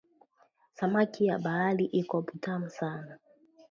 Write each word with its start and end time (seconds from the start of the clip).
Samaki 0.73 1.25
ya 1.25 1.39
baari 1.39 1.85
iko 1.85 2.21
butamu 2.21 2.69
sana 2.69 3.19